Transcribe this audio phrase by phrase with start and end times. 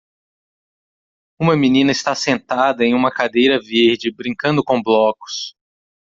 [1.39, 5.55] Uma menina está sentada em uma cadeira verde, brincando com blocos.